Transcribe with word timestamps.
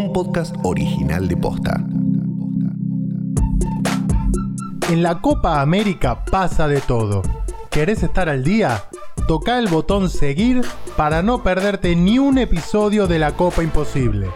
un 0.00 0.12
podcast 0.14 0.56
original 0.62 1.28
de 1.28 1.36
Posta. 1.36 1.84
En 4.88 5.02
la 5.02 5.20
Copa 5.20 5.60
América 5.60 6.24
pasa 6.24 6.66
de 6.68 6.80
todo. 6.80 7.20
¿Querés 7.70 8.02
estar 8.02 8.30
al 8.30 8.42
día? 8.42 8.84
Toca 9.28 9.58
el 9.58 9.68
botón 9.68 10.08
seguir 10.08 10.62
para 10.96 11.22
no 11.22 11.42
perderte 11.42 11.94
ni 11.96 12.18
un 12.18 12.38
episodio 12.38 13.06
de 13.06 13.18
la 13.18 13.32
Copa 13.32 13.62
Imposible. 13.62 14.28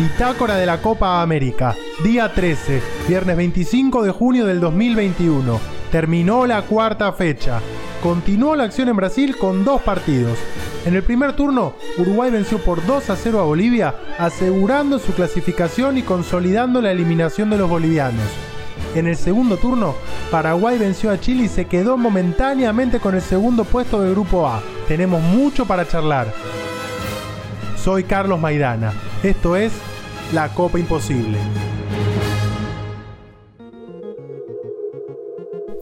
Bitácora 0.00 0.56
de 0.56 0.66
la 0.66 0.82
Copa 0.82 1.22
América, 1.22 1.76
día 2.02 2.34
13, 2.34 2.82
viernes 3.06 3.36
25 3.36 4.02
de 4.02 4.10
junio 4.10 4.46
del 4.46 4.60
2021. 4.60 5.60
Terminó 5.92 6.44
la 6.44 6.62
cuarta 6.62 7.12
fecha. 7.12 7.60
Continuó 8.02 8.56
la 8.56 8.64
acción 8.64 8.88
en 8.88 8.96
Brasil 8.96 9.36
con 9.36 9.64
dos 9.64 9.80
partidos. 9.82 10.38
En 10.88 10.96
el 10.96 11.02
primer 11.02 11.36
turno, 11.36 11.74
Uruguay 11.98 12.30
venció 12.30 12.56
por 12.56 12.82
2 12.86 13.10
a 13.10 13.16
0 13.16 13.40
a 13.40 13.44
Bolivia, 13.44 13.94
asegurando 14.18 14.98
su 14.98 15.12
clasificación 15.12 15.98
y 15.98 16.02
consolidando 16.02 16.80
la 16.80 16.90
eliminación 16.90 17.50
de 17.50 17.58
los 17.58 17.68
bolivianos. 17.68 18.24
En 18.94 19.06
el 19.06 19.14
segundo 19.14 19.58
turno, 19.58 19.94
Paraguay 20.30 20.78
venció 20.78 21.10
a 21.10 21.20
Chile 21.20 21.44
y 21.44 21.48
se 21.48 21.66
quedó 21.66 21.98
momentáneamente 21.98 23.00
con 23.00 23.14
el 23.14 23.20
segundo 23.20 23.64
puesto 23.64 24.00
del 24.00 24.12
Grupo 24.12 24.48
A. 24.48 24.62
Tenemos 24.88 25.20
mucho 25.20 25.66
para 25.66 25.86
charlar. 25.86 26.32
Soy 27.76 28.04
Carlos 28.04 28.40
Maidana. 28.40 28.94
Esto 29.22 29.56
es 29.56 29.74
La 30.32 30.48
Copa 30.54 30.78
Imposible. 30.78 31.36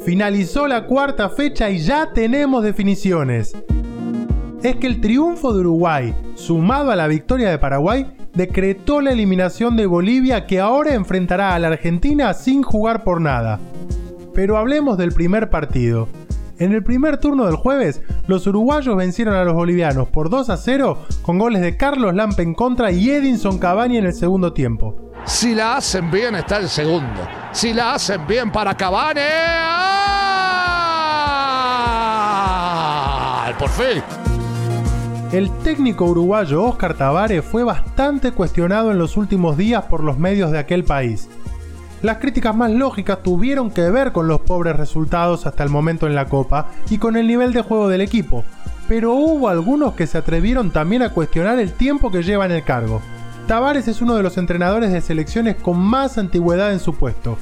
Finalizó 0.05 0.67
la 0.67 0.85
cuarta 0.85 1.29
fecha 1.29 1.71
y 1.71 1.79
ya 1.79 2.13
tenemos 2.13 2.65
definiciones. 2.65 3.55
Es 4.67 4.75
que 4.75 4.89
el 4.89 5.01
triunfo 5.01 5.55
de 5.55 5.61
Uruguay, 5.61 6.13
sumado 6.35 6.91
a 6.91 6.97
la 6.97 7.07
victoria 7.07 7.51
de 7.51 7.59
Paraguay, 7.59 8.05
decretó 8.35 9.01
la 9.01 9.13
eliminación 9.13 9.77
de 9.77 9.87
Bolivia 9.87 10.45
que 10.45 10.59
ahora 10.59 10.95
enfrentará 10.95 11.55
a 11.55 11.61
la 11.61 11.69
Argentina 11.69 12.35
sin 12.35 12.65
jugar 12.65 13.05
por 13.05 13.21
nada. 13.21 13.61
Pero 14.35 14.57
hablemos 14.57 14.99
del 14.99 15.13
primer 15.13 15.51
partido. 15.51 16.09
En 16.59 16.73
el 16.73 16.83
primer 16.83 17.19
turno 17.19 17.47
del 17.47 17.55
jueves, 17.55 18.03
los 18.27 18.49
uruguayos 18.49 18.97
vencieron 18.97 19.37
a 19.37 19.45
los 19.45 19.55
bolivianos 19.55 20.09
por 20.09 20.31
2 20.31 20.51
a 20.51 20.57
0 20.57 20.99
con 21.23 21.39
goles 21.39 21.63
de 21.63 21.77
Carlos 21.77 22.13
Lampe 22.13 22.43
en 22.43 22.53
contra 22.53 22.91
y 22.91 23.09
Edinson 23.09 23.61
Cavani 23.61 23.99
en 23.99 24.07
el 24.07 24.15
segundo 24.15 24.53
tiempo. 24.53 25.13
Si 25.27 25.55
la 25.55 25.77
hacen 25.77 26.11
bien 26.11 26.35
está 26.35 26.57
el 26.57 26.69
segundo. 26.69 27.21
Si 27.53 27.73
la 27.73 27.95
hacen 27.95 28.27
bien 28.27 28.51
para 28.51 28.77
Cavani. 28.77 29.21
¡ah! 29.23 29.77
Por 33.61 33.69
fin. 33.69 34.03
El 35.37 35.51
técnico 35.51 36.07
uruguayo 36.07 36.65
Oscar 36.65 36.95
Tavares 36.95 37.45
fue 37.45 37.63
bastante 37.63 38.33
cuestionado 38.33 38.91
en 38.91 38.97
los 38.97 39.19
últimos 39.19 39.59
días 39.59 39.85
por 39.85 40.03
los 40.03 40.19
medios 40.19 40.51
de 40.51 40.59
aquel 40.59 40.83
país. 40.83 41.29
Las 42.01 42.17
críticas 42.17 42.57
más 42.57 42.71
lógicas 42.71 43.23
tuvieron 43.23 43.71
que 43.71 43.91
ver 43.91 44.13
con 44.13 44.29
los 44.29 44.41
pobres 44.41 44.77
resultados 44.77 45.45
hasta 45.45 45.63
el 45.63 45.69
momento 45.69 46.07
en 46.07 46.15
la 46.15 46.25
Copa 46.25 46.71
y 46.89 46.97
con 46.97 47.17
el 47.17 47.27
nivel 47.27 47.53
de 47.53 47.61
juego 47.61 47.91
del 47.91 48.01
equipo, 48.01 48.45
pero 48.89 49.13
hubo 49.13 49.51
algunos 49.51 49.93
que 49.93 50.07
se 50.07 50.17
atrevieron 50.17 50.71
también 50.71 51.03
a 51.03 51.11
cuestionar 51.11 51.59
el 51.59 51.75
tiempo 51.75 52.11
que 52.11 52.23
lleva 52.23 52.47
en 52.47 52.53
el 52.53 52.65
cargo. 52.65 53.03
Tavares 53.47 53.89
es 53.89 54.01
uno 54.01 54.17
de 54.17 54.23
los 54.23 54.39
entrenadores 54.39 54.91
de 54.91 55.03
selecciones 55.03 55.57
con 55.57 55.79
más 55.79 56.17
antigüedad 56.17 56.73
en 56.73 56.81
su 56.81 56.95
puesto. 56.95 57.37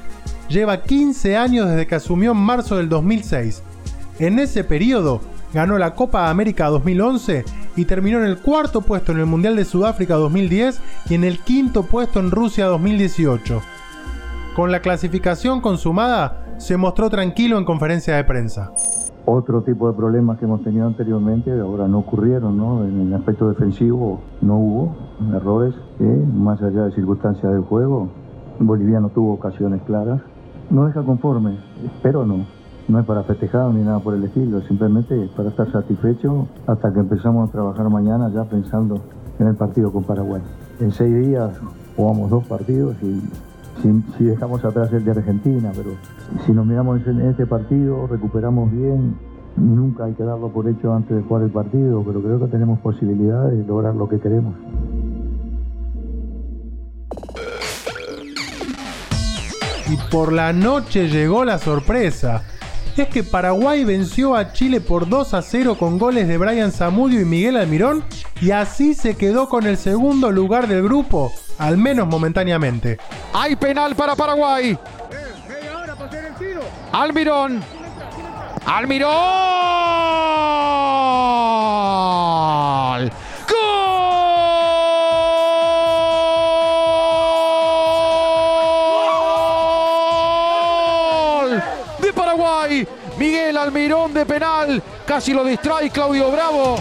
Lleva 0.48 0.82
15 0.82 1.36
años 1.36 1.68
desde 1.68 1.86
que 1.86 1.94
asumió 1.94 2.32
en 2.32 2.38
marzo 2.38 2.76
del 2.76 2.88
2006. 2.88 3.62
En 4.18 4.40
ese 4.40 4.64
periodo 4.64 5.20
ganó 5.52 5.78
la 5.78 5.94
Copa 5.94 6.28
América 6.28 6.66
2011 6.66 7.44
y 7.76 7.84
terminó 7.84 8.18
en 8.18 8.24
el 8.24 8.38
cuarto 8.38 8.80
puesto 8.80 9.12
en 9.12 9.18
el 9.18 9.26
Mundial 9.26 9.56
de 9.56 9.64
Sudáfrica 9.64 10.14
2010 10.14 10.80
y 11.10 11.14
en 11.14 11.24
el 11.24 11.40
quinto 11.40 11.84
puesto 11.84 12.20
en 12.20 12.30
Rusia 12.30 12.66
2018. 12.66 13.60
Con 14.54 14.70
la 14.70 14.80
clasificación 14.80 15.60
consumada, 15.60 16.44
se 16.58 16.76
mostró 16.76 17.10
tranquilo 17.10 17.58
en 17.58 17.64
conferencia 17.64 18.16
de 18.16 18.24
prensa. 18.24 18.72
Otro 19.26 19.62
tipo 19.62 19.88
de 19.88 19.96
problemas 19.96 20.38
que 20.38 20.44
hemos 20.44 20.62
tenido 20.62 20.86
anteriormente 20.86 21.50
ahora 21.58 21.88
no 21.88 22.00
ocurrieron, 22.00 22.56
¿no? 22.56 22.84
En 22.84 23.00
el 23.00 23.14
aspecto 23.14 23.48
defensivo 23.48 24.20
no 24.42 24.58
hubo 24.58 24.96
errores, 25.34 25.74
más 26.34 26.60
allá 26.62 26.84
de 26.84 26.92
circunstancias 26.92 27.50
del 27.50 27.62
juego. 27.62 28.10
Bolivia 28.60 29.00
no 29.00 29.08
tuvo 29.08 29.32
ocasiones 29.32 29.82
claras. 29.86 30.20
No 30.70 30.86
deja 30.86 31.02
conforme, 31.02 31.58
pero 32.02 32.24
no. 32.24 32.46
No 32.86 33.00
es 33.00 33.06
para 33.06 33.22
festejar 33.22 33.72
ni 33.72 33.82
nada 33.82 33.98
por 34.00 34.14
el 34.14 34.24
estilo, 34.24 34.60
simplemente 34.62 35.28
para 35.34 35.48
estar 35.48 35.70
satisfecho 35.72 36.46
hasta 36.66 36.92
que 36.92 37.00
empezamos 37.00 37.48
a 37.48 37.52
trabajar 37.52 37.88
mañana 37.88 38.30
ya 38.34 38.44
pensando 38.44 39.00
en 39.38 39.46
el 39.46 39.56
partido 39.56 39.90
con 39.90 40.04
Paraguay. 40.04 40.42
En 40.80 40.92
seis 40.92 41.26
días 41.26 41.50
jugamos 41.96 42.30
dos 42.30 42.46
partidos 42.46 42.96
y 43.02 43.22
si, 43.82 44.24
dejamos 44.24 44.64
atrás 44.64 44.92
el 44.92 45.04
de 45.04 45.10
Argentina, 45.12 45.72
pero 45.74 45.90
si 46.44 46.52
nos 46.52 46.66
miramos 46.66 47.06
en 47.06 47.22
este 47.22 47.46
partido, 47.46 48.06
recuperamos 48.06 48.70
bien, 48.70 49.16
nunca 49.56 50.04
hay 50.04 50.12
que 50.12 50.22
darlo 50.22 50.48
por 50.48 50.68
hecho 50.68 50.92
antes 50.92 51.16
de 51.16 51.22
jugar 51.22 51.44
el 51.44 51.50
partido, 51.50 52.02
pero 52.04 52.22
creo 52.22 52.38
que 52.40 52.46
tenemos 52.46 52.78
posibilidades 52.80 53.58
de 53.58 53.64
lograr 53.64 53.94
lo 53.94 54.08
que 54.08 54.18
queremos. 54.18 54.54
Y 59.90 59.96
por 60.10 60.32
la 60.32 60.52
noche 60.52 61.08
llegó 61.08 61.44
la 61.44 61.58
sorpresa. 61.58 62.42
Es 62.96 63.08
que 63.08 63.24
Paraguay 63.24 63.84
venció 63.84 64.36
a 64.36 64.52
Chile 64.52 64.80
por 64.80 65.08
2 65.08 65.34
a 65.34 65.42
0 65.42 65.76
con 65.78 65.98
goles 65.98 66.28
de 66.28 66.38
Brian 66.38 66.70
Zamudio 66.70 67.20
y 67.20 67.24
Miguel 67.24 67.56
Almirón 67.56 68.04
y 68.40 68.52
así 68.52 68.94
se 68.94 69.16
quedó 69.16 69.48
con 69.48 69.66
el 69.66 69.76
segundo 69.76 70.30
lugar 70.30 70.68
del 70.68 70.84
grupo 70.84 71.32
al 71.58 71.76
menos 71.76 72.06
momentáneamente. 72.06 72.98
Hay 73.32 73.56
penal 73.56 73.96
para 73.96 74.14
Paraguay. 74.14 74.78
Almirón. 76.92 77.62
Almirón. 78.64 79.83
De 92.04 92.12
Paraguay. 92.12 92.86
Miguel 93.18 93.56
Almirón 93.56 94.12
de 94.12 94.26
penal. 94.26 94.82
Casi 95.06 95.32
lo 95.32 95.42
distrae 95.42 95.88
Claudio 95.88 96.30
Bravo. 96.30 96.76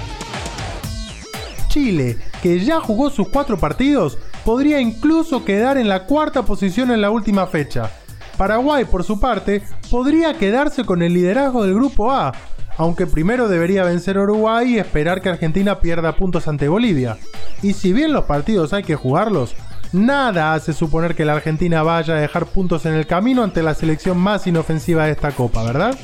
Chile, 1.69 2.17
que 2.41 2.59
ya 2.59 2.81
jugó 2.81 3.09
sus 3.09 3.29
cuatro 3.29 3.57
partidos, 3.57 4.17
podría 4.43 4.81
incluso 4.81 5.45
quedar 5.45 5.77
en 5.77 5.87
la 5.87 6.07
cuarta 6.07 6.43
posición 6.43 6.91
en 6.91 6.99
la 6.99 7.09
última 7.09 7.47
fecha. 7.47 7.89
Paraguay, 8.37 8.83
por 8.83 9.05
su 9.05 9.17
parte, 9.17 9.63
podría 9.89 10.33
quedarse 10.33 10.83
con 10.83 11.01
el 11.01 11.13
liderazgo 11.13 11.63
del 11.63 11.75
Grupo 11.75 12.11
A, 12.11 12.33
aunque 12.77 13.07
primero 13.07 13.47
debería 13.47 13.85
vencer 13.85 14.17
Uruguay 14.17 14.73
y 14.73 14.79
esperar 14.79 15.21
que 15.21 15.29
Argentina 15.29 15.79
pierda 15.79 16.17
puntos 16.17 16.49
ante 16.49 16.67
Bolivia. 16.67 17.17
Y 17.61 17.73
si 17.73 17.93
bien 17.93 18.11
los 18.11 18.25
partidos 18.25 18.73
hay 18.73 18.83
que 18.83 18.95
jugarlos, 18.95 19.55
nada 19.93 20.53
hace 20.53 20.73
suponer 20.73 21.15
que 21.15 21.25
la 21.25 21.33
Argentina 21.33 21.83
vaya 21.83 22.15
a 22.15 22.19
dejar 22.19 22.47
puntos 22.47 22.85
en 22.85 22.93
el 22.93 23.07
camino 23.07 23.43
ante 23.43 23.63
la 23.63 23.73
selección 23.73 24.17
más 24.17 24.45
inofensiva 24.47 25.05
de 25.05 25.11
esta 25.11 25.31
Copa, 25.31 25.63
¿verdad? 25.63 25.95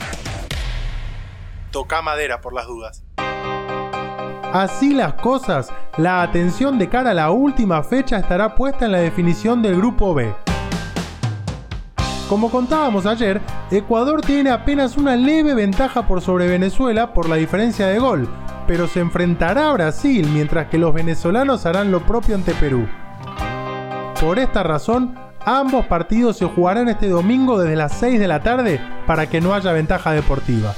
Toca 1.71 2.01
madera 2.01 2.41
por 2.41 2.53
las 2.53 2.67
dudas. 2.67 3.03
Así 4.53 4.93
las 4.93 5.13
cosas, 5.13 5.71
la 5.97 6.23
atención 6.23 6.79
de 6.79 6.89
cara 6.89 7.11
a 7.11 7.13
la 7.13 7.29
última 7.29 7.83
fecha 7.83 8.17
estará 8.17 8.55
puesta 8.55 8.85
en 8.85 8.93
la 8.93 8.99
definición 8.99 9.61
del 9.61 9.75
grupo 9.77 10.15
B. 10.15 10.33
Como 12.27 12.49
contábamos 12.49 13.05
ayer, 13.05 13.41
Ecuador 13.71 14.21
tiene 14.21 14.51
apenas 14.51 14.97
una 14.97 15.15
leve 15.15 15.53
ventaja 15.53 16.07
por 16.07 16.21
sobre 16.21 16.47
Venezuela 16.47 17.13
por 17.13 17.29
la 17.29 17.35
diferencia 17.35 17.87
de 17.87 17.99
gol, 17.99 18.29
pero 18.67 18.87
se 18.87 18.99
enfrentará 18.99 19.69
a 19.69 19.73
Brasil 19.73 20.27
mientras 20.31 20.67
que 20.67 20.77
los 20.77 20.93
venezolanos 20.93 21.65
harán 21.65 21.91
lo 21.91 22.01
propio 22.01 22.35
ante 22.35 22.53
Perú. 22.53 22.87
Por 24.19 24.37
esta 24.37 24.63
razón, 24.63 25.17
ambos 25.45 25.85
partidos 25.85 26.37
se 26.37 26.45
jugarán 26.45 26.89
este 26.89 27.07
domingo 27.07 27.57
desde 27.57 27.77
las 27.77 27.93
6 27.93 28.19
de 28.19 28.27
la 28.27 28.43
tarde 28.43 28.81
para 29.07 29.29
que 29.29 29.39
no 29.39 29.53
haya 29.53 29.71
ventaja 29.71 30.11
deportiva. 30.11 30.73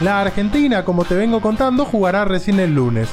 La 0.00 0.22
Argentina, 0.22 0.84
como 0.84 1.04
te 1.04 1.14
vengo 1.14 1.42
contando, 1.42 1.84
jugará 1.84 2.24
recién 2.24 2.60
el 2.60 2.74
lunes. 2.74 3.10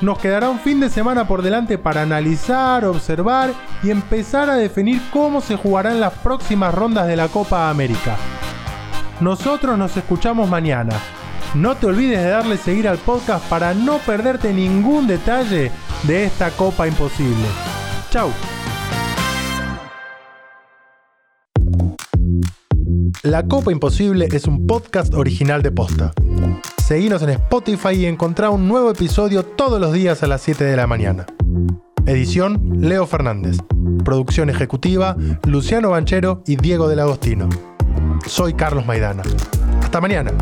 Nos 0.00 0.18
quedará 0.18 0.48
un 0.48 0.60
fin 0.60 0.80
de 0.80 0.88
semana 0.88 1.26
por 1.26 1.42
delante 1.42 1.76
para 1.76 2.02
analizar, 2.02 2.86
observar 2.86 3.50
y 3.82 3.90
empezar 3.90 4.48
a 4.48 4.54
definir 4.54 5.02
cómo 5.12 5.42
se 5.42 5.56
jugarán 5.56 6.00
las 6.00 6.14
próximas 6.14 6.74
rondas 6.74 7.06
de 7.06 7.16
la 7.16 7.28
Copa 7.28 7.68
América. 7.68 8.16
Nosotros 9.20 9.76
nos 9.76 9.94
escuchamos 9.94 10.48
mañana. 10.48 10.94
No 11.54 11.76
te 11.76 11.86
olvides 11.86 12.22
de 12.22 12.28
darle 12.28 12.58
seguir 12.58 12.86
al 12.88 12.98
podcast 12.98 13.44
para 13.48 13.72
no 13.72 13.98
perderte 13.98 14.52
ningún 14.52 15.06
detalle 15.06 15.70
de 16.02 16.24
esta 16.24 16.50
Copa 16.50 16.86
Imposible. 16.86 17.46
Chau. 18.10 18.30
La 23.22 23.46
Copa 23.46 23.72
Imposible 23.72 24.28
es 24.30 24.46
un 24.46 24.66
podcast 24.66 25.14
original 25.14 25.62
de 25.62 25.72
Posta. 25.72 26.12
Seguinos 26.76 27.22
en 27.22 27.30
Spotify 27.30 27.94
y 27.94 28.06
encontrá 28.06 28.50
un 28.50 28.68
nuevo 28.68 28.90
episodio 28.90 29.42
todos 29.42 29.80
los 29.80 29.92
días 29.92 30.22
a 30.22 30.26
las 30.26 30.42
7 30.42 30.64
de 30.64 30.76
la 30.76 30.86
mañana. 30.86 31.26
Edición 32.04 32.80
Leo 32.80 33.06
Fernández. 33.06 33.56
Producción 34.04 34.50
ejecutiva 34.50 35.16
Luciano 35.46 35.90
Banchero 35.90 36.42
y 36.46 36.56
Diego 36.56 36.88
del 36.88 37.00
Agostino. 37.00 37.48
Soy 38.26 38.52
Carlos 38.52 38.84
Maidana. 38.86 39.22
Hasta 39.82 40.00
mañana. 40.00 40.32